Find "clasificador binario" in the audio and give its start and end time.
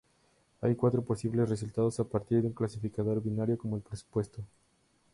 2.53-3.55